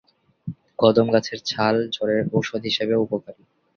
[0.81, 3.43] কদম গাছের ছাল জ্বরের ঔষধ হিসেবেও উপকারী।